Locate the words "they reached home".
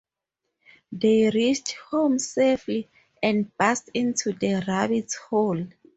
0.91-2.17